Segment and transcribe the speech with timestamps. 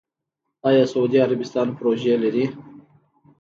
[0.67, 2.45] آیا سعودي عربستان پروژې لري؟